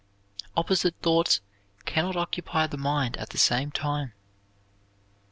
Opposite 0.57 0.95
thoughts 1.03 1.41
can 1.85 2.05
not 2.05 2.15
occupy 2.15 2.65
the 2.65 2.75
mind 2.75 3.17
at 3.17 3.29
the 3.29 3.37
same 3.37 3.69
time. 3.69 4.13